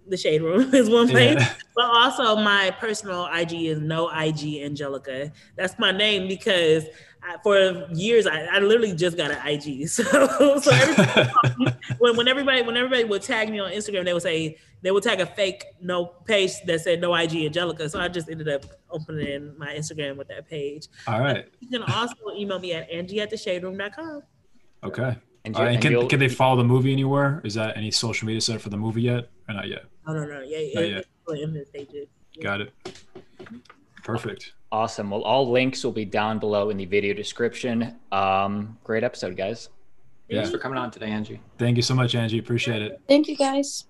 [0.07, 1.53] the shade room is one place, Yeah.
[1.75, 5.31] but also my personal IG is no IG Angelica.
[5.55, 6.85] That's my name because
[7.23, 9.87] I, for years I, I literally just got an IG.
[9.89, 10.03] So,
[10.59, 11.65] so every,
[11.99, 15.03] when when everybody when everybody would tag me on Instagram, they would say they would
[15.03, 17.89] tag a fake no page that said no IG Angelica.
[17.89, 20.87] So I just ended up opening my Instagram with that page.
[21.07, 21.45] All right.
[21.59, 24.23] You can also email me at angie at the shaderoom.com.
[24.83, 25.15] Okay.
[25.45, 25.67] And, All right.
[25.69, 27.41] And and can, you'll- can they follow the movie anywhere?
[27.43, 29.29] Is that any social media set for the movie yet?
[29.47, 29.85] Or not yet?
[30.07, 30.97] Oh no no yeah, Not it- yet.
[30.99, 32.07] it's still in the stages.
[32.33, 32.43] Yeah.
[32.43, 32.73] Got it.
[34.03, 34.53] Perfect.
[34.71, 35.09] Awesome.
[35.09, 37.95] Well, all links will be down below in the video description.
[38.11, 39.69] Um, great episode, guys.
[40.27, 40.37] Yeah.
[40.37, 41.41] Thanks for coming on today, Angie.
[41.57, 42.37] Thank you so much, Angie.
[42.37, 43.01] Appreciate it.
[43.07, 43.85] Thank you guys.